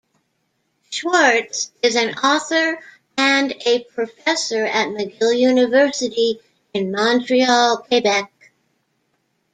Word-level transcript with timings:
Schwarcz 0.89 1.69
is 1.83 1.95
an 1.95 2.15
author 2.17 2.79
and 3.17 3.51
a 3.67 3.83
professor 3.83 4.65
at 4.65 4.87
McGill 4.87 5.37
University 5.37 6.39
in 6.73 6.89
Montreal, 6.91 7.77
Quebec. 7.77 8.51